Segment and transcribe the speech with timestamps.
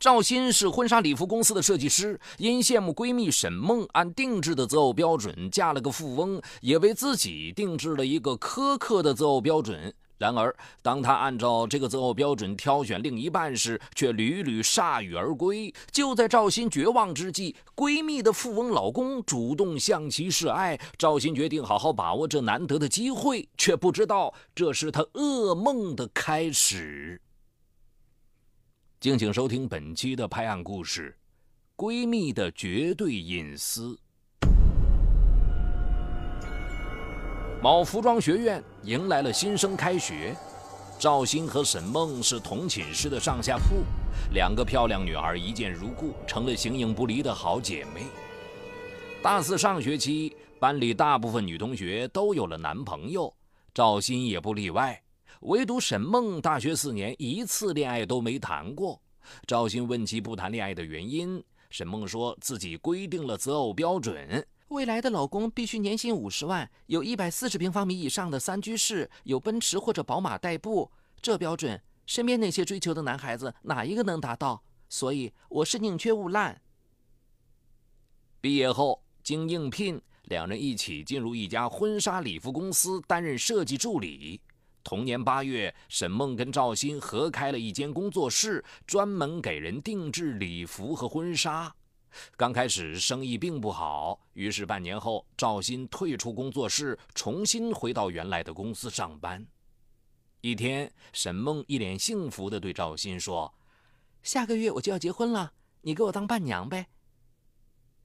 [0.00, 9.92] 赵鑫是婚纱礼服公司的设计师，因羡慕闺蜜沈梦按定制的择偶标准嫁了个富翁，也为自己定制了一个苛刻的择偶标准。
[10.16, 15.70] 然而，当他按照这个择偶标准挑选另一半时，却屡屡铩羽而归。
[15.92, 27.20] 就在赵鑫绝望之际，闺蜜的富翁老公主动向其示爱，赵鑫决定好好把握这难得的机会，却不知道这是他噩梦的开始。
[29.00, 31.16] 敬请收听本期的拍案故事，
[31.82, 33.98] 《闺蜜的绝对隐私》。
[37.62, 40.36] 某服装学院迎来了新生开学，
[40.98, 43.86] 赵鑫和沈梦是同寝室的上下铺，
[44.34, 48.02] 两个漂亮女孩一见如故，成了形影不离的好姐妹。
[49.22, 53.34] 大四上学期，班里大部分女同学都有了男朋友，
[53.72, 55.02] 赵鑫也不例外。
[55.40, 59.00] 唯独沈梦大学四年一次恋爱都没谈过。
[59.46, 70.90] 赵鑫问其不谈恋爱的原因，沈梦说自己规定了择偶标准：未来的老公必须年薪五十万，有一百四十平方米以上的三居室，有奔驰或者宝马代步。
[71.22, 74.62] 这标准，身边那些追求的男孩子哪一个能达到？
[74.88, 76.60] 所以我是宁缺毋滥。
[78.40, 84.40] 毕业后经应聘，两人一起进入一家婚纱礼服公司担任设计助理。
[84.82, 91.74] 同年八月，沈梦跟赵鑫合开了一间工作室，专门给人定制礼服和婚纱。
[92.36, 99.46] 刚开始生意并不好，于是半年后，赵鑫退出工作室，重新回到原来的公司上班。
[100.40, 103.54] 一天，沈梦一脸幸福地对赵鑫说
[104.24, 106.88] ：“下个月我就要结婚了，你给我当伴娘呗。”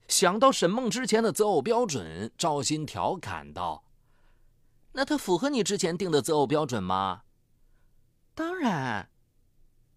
[0.06, 3.82] 想到沈梦之前的择偶标准，赵鑫调侃道。
[4.96, 7.20] 那他符合你之前定的择偶标准吗？
[8.34, 9.10] 当然。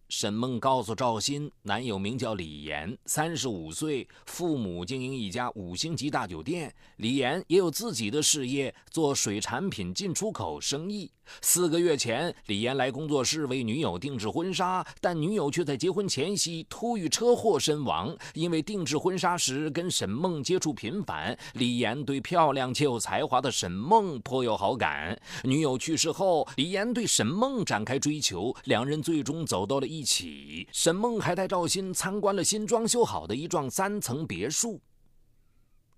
[0.10, 6.74] 沈梦告诉赵鑫，男友名叫李岩，三十五岁，父母经营一家五星级大酒店。
[6.98, 11.12] 李岩也有自己的事业，做水产品进出口生意。
[11.42, 18.18] 四个月前，李岩来工作室为女友定制婚纱，但女友却在结婚前夕突遇车祸身亡。
[18.34, 25.16] 因为定制婚纱时跟沈梦接触频繁，李岩对漂亮且有才华的沈梦颇有好感。
[25.44, 30.66] 女友去世后，李岩对沈梦展开追求，两人最终走到了一一起。
[30.72, 34.80] 沈梦还带赵鑫参观了新装修好的一幢三层别墅。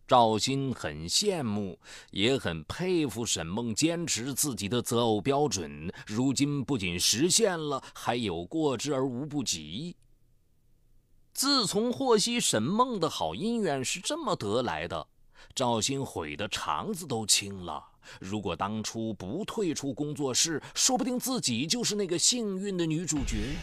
[0.08, 1.80] 赵鑫很羡慕，
[2.10, 5.94] 也很佩服沈梦坚持自己的择偶标准。
[6.08, 9.96] 如今不仅实现了，还有过之而无不及。
[11.34, 15.08] 自从获悉沈梦的好姻缘是这么得来的，
[15.56, 17.82] 赵鑫悔得肠子都青了。
[18.20, 23.56] 如果当初不退出工作室，说不定自己就是那个幸运的女主角。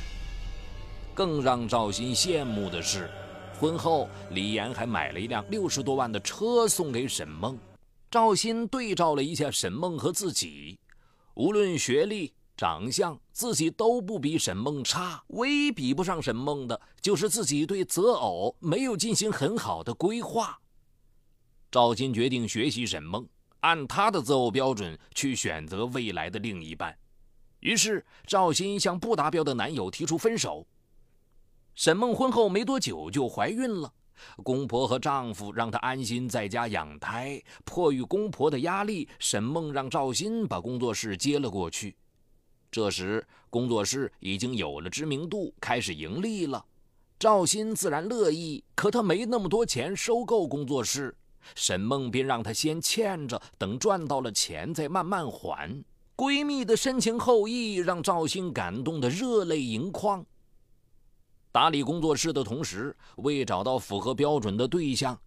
[1.19, 3.11] 更让赵鑫羡慕的是。
[3.59, 7.59] 婚后，李岩还买了一辆六十多万的车送给沈梦。
[8.09, 10.79] 赵鑫对照了一下沈梦和自己，
[11.35, 15.21] 无论学历、长相，自己都不比沈梦差。
[15.31, 20.57] 唯一比不上沈梦的，就是自己对择偶没有进行很好的规划。
[21.69, 23.27] 赵鑫决定学习沈梦，
[23.63, 26.97] 按他的择偶标准去选择未来的另一半。
[27.59, 30.65] 于是，赵鑫向不达标的男友提出分手。
[31.79, 33.93] 沈梦婚后没多久就怀孕了，
[34.43, 37.41] 公婆和丈夫让她安心在家养胎。
[37.65, 41.95] 迫于公婆的压力，沈梦让赵鑫把工作室接了过去。
[42.69, 46.65] 这时，工作室已经有了知名度，开始盈利了。
[47.17, 51.17] 赵鑫自然乐意，可他没那么多钱收购工作室。
[51.55, 55.85] 沈梦便让他先欠着，等赚到了钱再慢慢还。
[56.17, 60.27] 闺蜜的深情厚谊让赵鑫感动得热泪盈眶。
[61.59, 65.19] 打理工作室的同时，为找到符合标准的对象，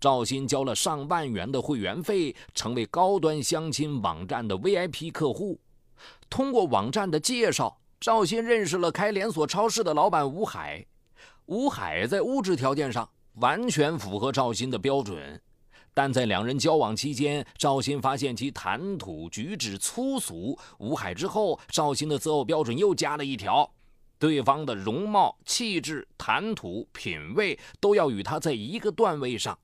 [0.00, 5.60] 赵鑫交了上万元的会员费，成为高端相亲网站的 VIP 客户。
[6.28, 10.84] 通过网站的介绍，赵鑫认识了开连锁超市的老板吴海。
[11.44, 15.40] 吴海在物质条件上完全符合赵鑫的标准，
[15.94, 20.58] 但在两人交往期间，赵鑫发现其谈吐举止粗俗。
[20.78, 23.70] 吴海之后，赵鑫的择偶标准又加了一条。
[24.18, 29.58] 对方的容貌、气质、谈吐、品味都要与他在一个段位上。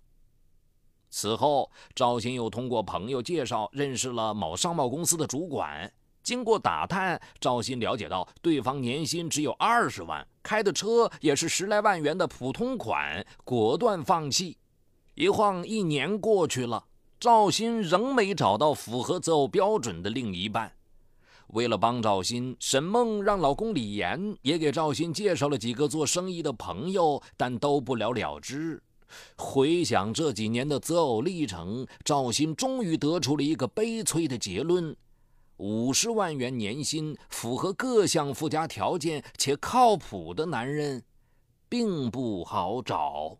[1.10, 5.92] 此后，赵鑫又通过朋友介绍认识了某商贸公司的主管。
[6.22, 14.56] 经过打探，赵鑫了解到对方年薪只有二十万，开的车也是十来万元的普通款，果断放弃。
[15.14, 16.86] 一晃一年过去了，
[17.18, 20.72] 赵鑫仍没找到符合择偶标准的另一半。
[21.52, 28.82] 为了帮赵鑫，沈梦让老公李岩也给赵鑫介绍了几个做生意的朋友，但都不了了之。
[29.36, 34.96] 回想这几年的择偶历程，赵鑫终于得出了一个悲催的结论：
[35.58, 41.04] 五十万元年薪、符合各项附加条件且靠谱的男人，
[41.68, 43.36] 并不好找。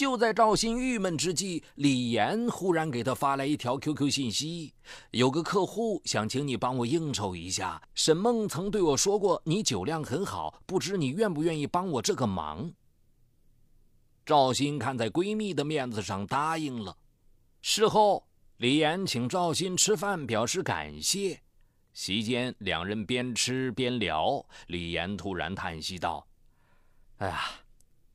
[0.00, 4.72] 就在赵鑫郁闷之际，李岩忽然给他发来一条 QQ 信息
[5.12, 7.82] ：“有个客户想请你帮我应酬一下。
[7.94, 12.72] 沈梦曾对我说过，你酒量很好，不知你愿不愿意帮我这个忙？”
[14.24, 16.96] 赵鑫看在闺蜜的面子上答应了。
[17.60, 18.26] 事后，
[18.56, 21.42] 李岩请赵鑫吃饭表示感谢。
[21.92, 24.46] 席间，两人边吃边聊。
[24.68, 26.26] 李岩突然叹息道
[27.20, 27.38] ：“哎呀。”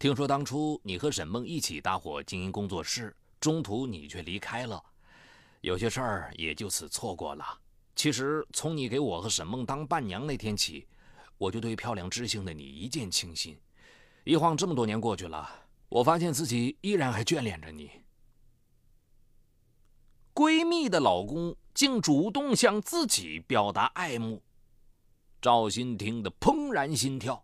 [0.06, 4.80] 听说当初你和沈梦一起搭伙经营工作室，中途你却离开了，
[5.62, 7.44] 有些事儿也就此错过了。
[7.96, 10.88] 其实从你给我和沈梦当伴娘那天起，
[11.40, 13.58] 我就对漂亮知性的你一见倾心。
[14.26, 15.50] 一晃这么多年过去了，
[15.90, 17.90] 我发现自己依然还眷恋着你。
[20.36, 24.44] 闺蜜的老公竟主动向自己表达爱慕，
[25.42, 27.44] 赵鑫听得怦然心跳。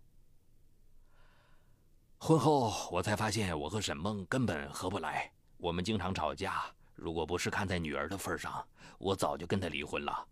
[2.31, 6.63] 婚后，我才发现我和沈梦根本合不来，我们经常吵架。
[6.95, 8.65] 如果不是看在女儿的份上，
[8.99, 10.25] 我早就跟她离婚了。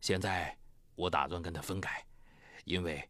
[0.00, 0.56] 现在，
[0.96, 2.04] 我打算跟她分开，
[2.64, 3.08] 因为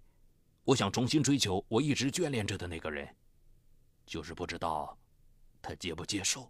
[0.64, 3.08] 我想重新追求我一直眷恋着的那个人，
[4.04, 4.94] 就是不知道
[5.62, 6.46] 他接不接受。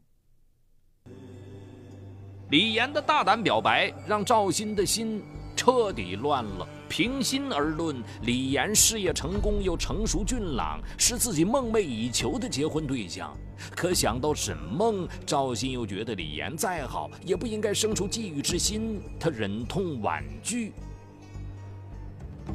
[2.51, 5.23] 李岩的大胆表白让赵鑫的心
[5.55, 6.69] 彻底乱了。
[6.89, 13.37] 平心而论，李岩事业成功又成熟俊朗，是自己梦寐以求的结婚对象。
[13.77, 19.01] 可想到沈梦，赵鑫又觉得李岩再好，也不应该生出觊觎之心。
[19.21, 20.73] 他忍痛婉拒：“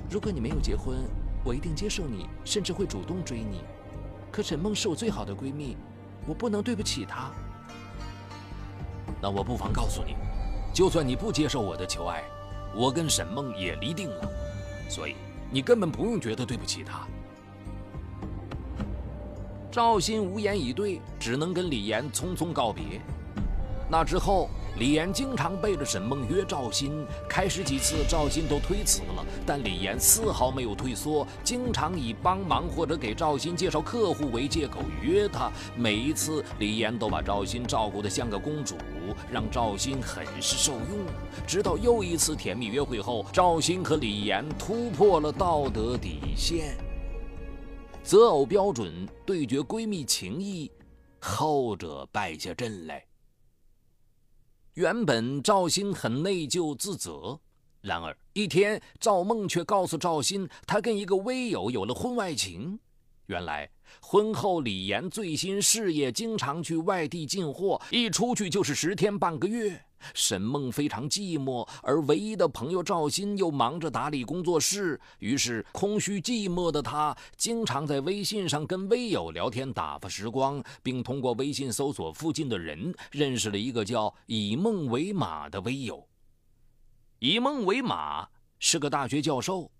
[0.10, 0.98] 如果你没有结婚，
[1.44, 3.62] 我一定接受你，甚至会主动追你。
[4.32, 5.78] 可沈梦是我最好的闺蜜，
[6.26, 7.32] 我不能对不起她。
[9.22, 10.16] 那我不妨告诉你，
[10.74, 12.24] 就算你不接受我的求爱。”
[12.76, 14.30] 我跟沈梦也离定了，
[14.90, 15.16] 所以
[15.52, 17.08] 你根本不用觉得对不起她。
[19.72, 23.02] 赵鑫无言以对，只能跟李岩匆匆告别。
[23.90, 24.50] 那之后。
[24.80, 35.52] 李岩经常背着沈梦约赵鑫，开始几次赵鑫都推辞了，但李岩丝毫没有退缩，经常以帮忙或者给赵鑫介绍客户为借口约他。
[35.78, 38.76] 每一次李岩都把赵鑫照顾得像个公主，
[39.32, 41.06] 让赵鑫很是受用。
[41.48, 46.78] 直到又一次甜蜜约会后，赵鑫和李岩突破了道德底线，
[48.04, 50.72] 择偶标准对决闺蜜情谊，
[51.20, 53.06] 后者败下阵来。
[54.76, 57.40] 原本赵鑫很内疚自责，
[57.82, 62.80] 然而一天，赵梦却告诉赵鑫，她跟一个微友有了婚外情。
[63.28, 63.70] 原来
[64.02, 69.84] 婚后李岩最新事业，经常去外地进货，一出去就是十天半个月。
[70.14, 86.06] 沈梦非常寂寞，而唯一的朋友赵鑫又忙着打理工作室，于是空虚寂寞的他经常在微信上跟微友聊天打发时光，并通过微信搜索附近的人，认识了一个叫以梦为马的微友。
[87.20, 88.28] 以梦为马
[88.60, 89.72] 是个大学教授。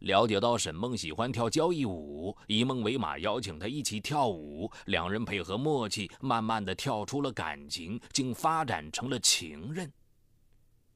[0.00, 9.92] 了解到沈梦喜欢跳交谊舞，以梦为马邀请她一起跳舞，两人配合默契，慢慢的跳出了感情，竟发展成了情人。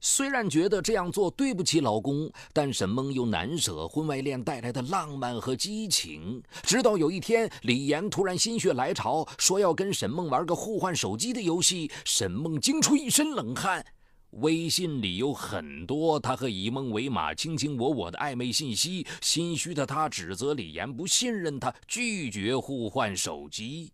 [0.04, 6.42] 虽然觉得这样做对不起老公，但沈梦又难舍婚外恋带来的浪漫和激情。
[6.64, 13.84] 直到有一天，李岩突然心血来潮，说要跟沈梦玩个互换手机的游戏，沈梦惊出一身冷汗。
[14.32, 23.92] 微信里有很多他和以梦为马、卿卿我我的暧昧信息，心虚的他指责李岩不信任他，拒绝互换手机。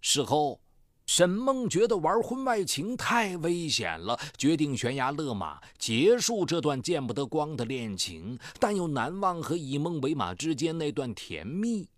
[0.00, 0.60] 事后，
[1.06, 11.88] 沈梦觉得玩婚外情太危险了，决定悬崖勒马，结束这段见不得光的恋情，但又难忘和以梦为马之间那段甜蜜，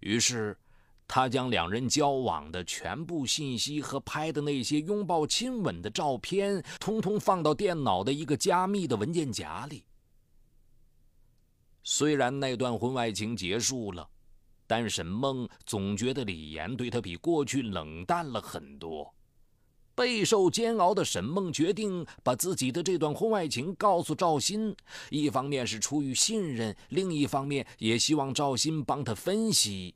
[0.00, 0.58] 于是。
[1.06, 9.84] 他将两人交往的全部信息和拍的那些拥抱亲吻的照片，通通放到电脑的一个加密的文件夹里。
[11.82, 14.08] 虽然那段婚外情结束了，
[14.66, 19.14] 但沈梦总觉得李岩对她比过去冷淡了很多。
[19.94, 24.74] 备受煎熬的沈梦决定把自己的这段婚外情告诉赵鑫，
[25.10, 29.94] 一方面是出于信任，另一方面也希望赵鑫帮他分析。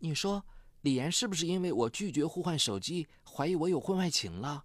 [0.00, 0.44] 你说
[0.82, 4.64] 李岩是不是因为我拒绝互换手机，怀疑我有婚外情了？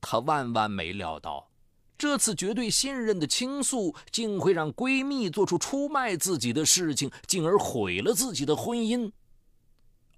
[0.00, 1.50] 她万万没料到。
[1.96, 9.12] 这次绝对信任的倾诉，竟会让闺蜜做出出卖自己的事情，进而毁了自己的婚姻。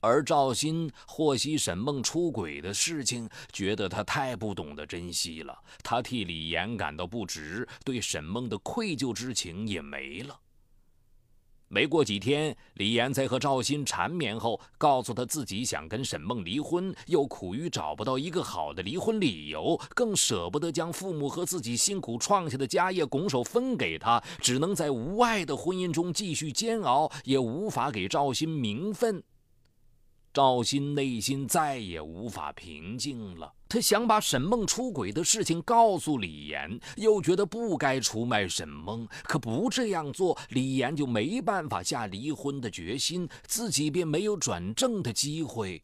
[0.00, 10.40] 而赵鑫获悉沈梦出轨的事情，觉得她太不懂得珍惜了，他替李岩感到不值，对沈梦的愧疚之情也没了。
[11.74, 29.22] 没过几天，李岩在和赵鑫缠绵后，告诉他自己想跟沈梦离婚，又苦于找不到一个好的离婚理由，更舍不得将父母和自己辛苦创下的家业拱手分给他，只能在无爱的婚姻中继续煎熬，也无法给赵鑫名分。
[30.34, 45.82] 赵鑫内心再也无法平静了，他想把沈梦出轨的事情告诉李岩，又觉得不该出卖沈梦，可不这样做，李岩就没办法下离婚的决心，自己便没有转正的机会。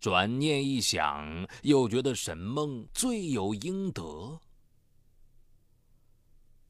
[0.00, 4.40] 转念一想，又觉得沈梦罪有应得。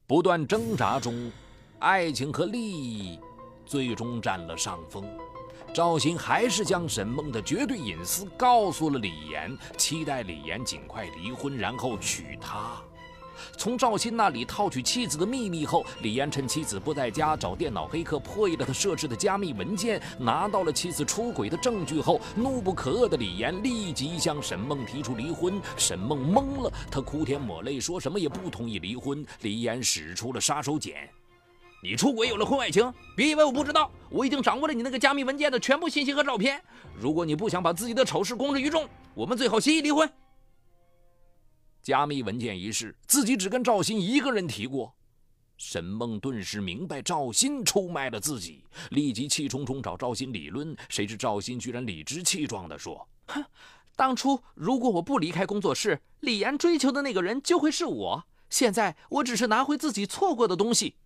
[0.07, 1.33] 不断挣扎中，
[1.79, 3.19] 爱情和利益
[3.65, 5.03] 最终占了上风。
[5.73, 12.81] 赵鑫还是将沈梦的绝对隐私告诉了李岩，期待李岩尽快离婚，然后娶她。
[13.57, 25.59] 从赵鑫那里套取妻子的秘密后，李岩趁妻子不在家，找电脑黑客破译了他设置的加密文件，拿到了妻子出轨的证据后，怒不可遏的李岩立即向沈梦提出离婚。
[25.79, 29.25] 沈梦懵了，他哭天抹泪，说什么也不同意离婚。
[29.41, 31.09] 李岩使出了杀手锏。
[31.83, 36.63] 你出轨有了婚外情，别以为我不知道，我已经掌握了你那个加密文件的全部信息和照片。
[36.95, 40.11] 如果你不想把自己的丑事公之于众，我们最好协议离婚。
[41.83, 44.95] 加密文件一事，自己只跟赵鑫一个人提过。
[45.57, 50.77] 沈梦顿时明白赵鑫出卖了自己，立即气冲冲找赵鑫理论。
[50.91, 53.43] 谁知赵鑫居然理直气壮地说：“哼，
[53.97, 58.25] 当初如果我不离开工作室，李岩追求的那个人就会是我。
[58.51, 60.97] 现在我只是拿回自己错过的东西。”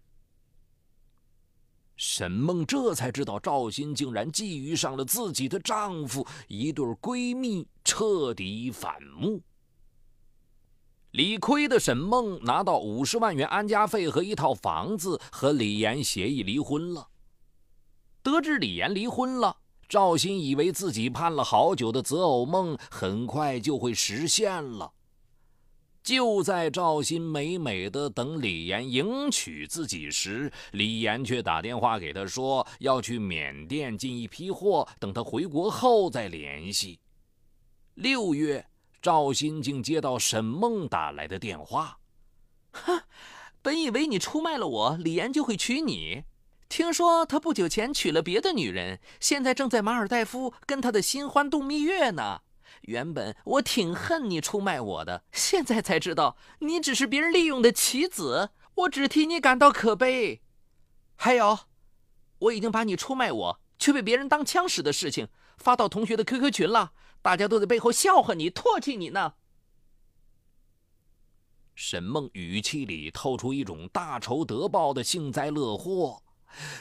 [2.16, 9.42] 沈梦这才知道，赵鑫竟然觊觎上了自己的丈夫，一对闺蜜彻底反目。
[11.10, 17.08] 理亏的沈梦拿到五十万元安家费和一套房子，和李岩协议离婚了。
[18.22, 19.56] 得知李岩离婚了，
[19.88, 24.92] 赵鑫以为自己盼了好久的择偶梦很快就会实现了。
[26.04, 37.00] 就在赵鑫美美的等李岩迎娶自己时，李岩却打电话给他说要去缅甸进一批货，等他回国后再联系。
[37.94, 38.66] 六月，
[39.00, 41.96] 赵鑫竟接到沈梦打来的电话
[42.72, 43.00] ：“哼，
[43.62, 46.24] 本以为你出卖了我，李岩就会娶你。
[46.68, 52.42] 听说他不久前娶了别的女人，现在正在马尔代夫跟他的新欢度蜜月呢。”
[52.86, 60.42] 原本我挺恨你出卖我的，现在才知道你只是别人利用的棋子，我只替你感到可悲。
[61.16, 61.60] 还有，
[62.38, 69.34] 我已经把你出卖我却被别人当枪使的事情发到同学的 QQ 群了，大家都在背后笑话你、唾弃你呢。
[71.74, 76.22] 沈梦语气里透出一种大仇得报的幸灾乐祸，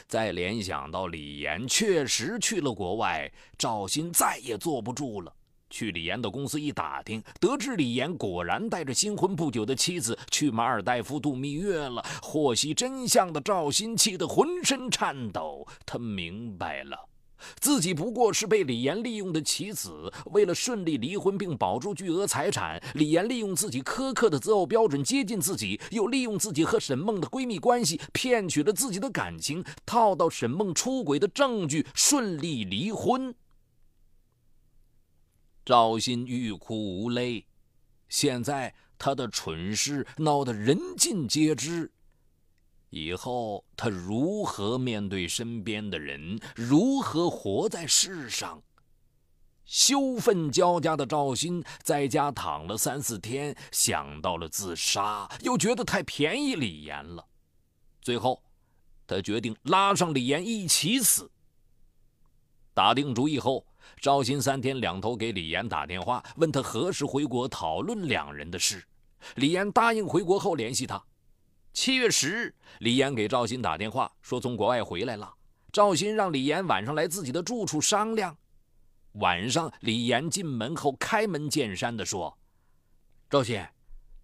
[0.06, 5.34] 再联想到李岩确实去了国外，赵鑫再也坐不住了。
[5.74, 12.00] 去李岩的公司一打听，得知李岩果然带着新婚不久的妻子去马尔代夫度蜜月了。
[12.22, 15.66] 获悉真相的赵鑫气得浑身颤抖。
[15.84, 17.08] 他明白了，
[17.58, 20.12] 自己不过是被李岩利用的棋子。
[20.26, 33.34] 为了顺利离婚并保住巨额财产，李岩利用自己苛刻的择偶标准接近自己，又利用自己和沈梦的闺蜜关系骗取了自己的感情，套到沈梦出轨的证据，顺利离婚。
[35.64, 37.46] 赵鑫欲哭无泪，
[38.10, 41.90] 现在他的蠢事闹得人尽皆知，
[42.90, 48.62] 以后他如何面对身边的人，如何活在世上？
[49.64, 57.26] 羞愤交加的赵鑫在家躺了三四天，想到了自杀，又觉得太便宜李岩了，
[58.02, 58.42] 最后，
[59.06, 61.30] 他决定拉上李岩一起死。
[62.74, 63.66] 打定主意后。
[64.00, 68.84] 赵鑫三天两头给李岩打电话，问他何时回国，讨论两人的事。
[69.36, 71.02] 李岩答应回国后联系他。
[71.72, 75.32] 七月十日，李岩给赵鑫打电话，说从国外回来了。
[75.72, 78.36] 赵鑫让李岩晚上来自己的住处商量。
[79.14, 82.38] 晚上，李岩进门后开门见山地说
[83.28, 83.66] ：“赵鑫，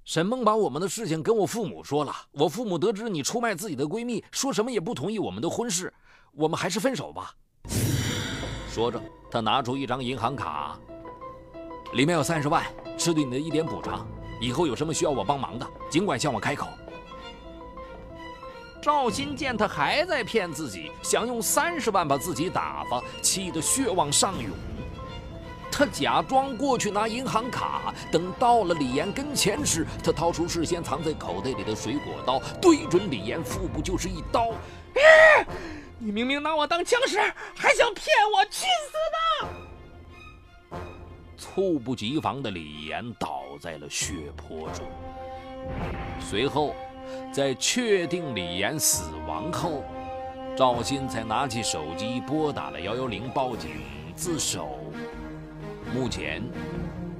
[0.05, 2.15] 沈梦把我们的事情跟我父母说了。
[2.33, 5.93] 我父母得知你出卖自己的闺蜜，说什么也不同意我们的婚事。
[6.33, 7.35] 我们还是分手吧。”
[8.71, 10.77] 说着，他拿出一张银行卡，
[11.93, 12.65] 里面有三十万，
[12.99, 14.07] 是对你的一点补偿。
[14.41, 16.67] 以后有什么需要我帮忙的，尽管向我开口。
[18.83, 24.51] 赵鑫见他还在骗自己，想用三十万把自己打发，气得血往上涌。
[25.71, 34.49] 他假装过去拿银行卡，等到了李岩跟前时，他掏出事先藏在口袋里的水果刀，对准李岩腹部就是一刀。
[36.03, 37.19] 你明明拿我当枪使，
[37.55, 40.79] 还想骗我，去死吧！
[41.37, 44.87] 猝不及防的李岩倒在了血泊中。
[46.19, 46.75] 随后，
[47.31, 49.85] 在确定李岩死亡后，
[50.57, 53.71] 赵鑫才拿起手机拨打了幺幺零报警
[54.17, 54.79] 自首。
[55.95, 56.43] 目前，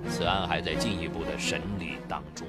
[0.09, 2.49] 此案还在进一步的审理当中。